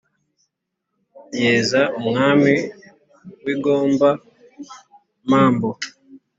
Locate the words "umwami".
1.99-2.53